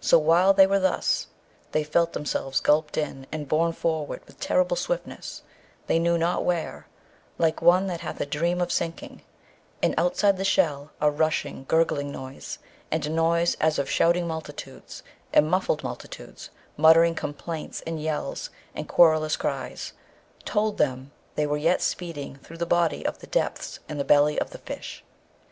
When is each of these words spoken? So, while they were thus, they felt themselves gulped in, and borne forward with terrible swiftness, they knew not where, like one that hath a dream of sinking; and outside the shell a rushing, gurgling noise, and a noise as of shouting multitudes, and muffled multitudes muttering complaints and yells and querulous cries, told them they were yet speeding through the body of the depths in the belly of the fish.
So, 0.00 0.18
while 0.18 0.52
they 0.52 0.66
were 0.66 0.80
thus, 0.80 1.28
they 1.70 1.84
felt 1.84 2.12
themselves 2.12 2.58
gulped 2.58 2.96
in, 2.96 3.28
and 3.30 3.46
borne 3.46 3.72
forward 3.72 4.20
with 4.26 4.40
terrible 4.40 4.74
swiftness, 4.76 5.42
they 5.86 6.00
knew 6.00 6.18
not 6.18 6.44
where, 6.44 6.88
like 7.38 7.62
one 7.62 7.86
that 7.86 8.00
hath 8.00 8.20
a 8.20 8.26
dream 8.26 8.60
of 8.60 8.72
sinking; 8.72 9.22
and 9.80 9.94
outside 9.96 10.38
the 10.38 10.44
shell 10.44 10.90
a 11.00 11.08
rushing, 11.08 11.66
gurgling 11.68 12.10
noise, 12.10 12.58
and 12.90 13.06
a 13.06 13.10
noise 13.10 13.56
as 13.60 13.78
of 13.78 13.88
shouting 13.88 14.26
multitudes, 14.26 15.04
and 15.32 15.48
muffled 15.48 15.84
multitudes 15.84 16.50
muttering 16.76 17.14
complaints 17.14 17.80
and 17.86 18.02
yells 18.02 18.50
and 18.74 18.88
querulous 18.88 19.36
cries, 19.36 19.92
told 20.44 20.78
them 20.78 21.12
they 21.36 21.46
were 21.46 21.56
yet 21.56 21.80
speeding 21.80 22.34
through 22.38 22.58
the 22.58 22.66
body 22.66 23.06
of 23.06 23.20
the 23.20 23.28
depths 23.28 23.78
in 23.88 23.98
the 23.98 24.04
belly 24.04 24.36
of 24.36 24.50
the 24.50 24.58
fish. 24.58 25.04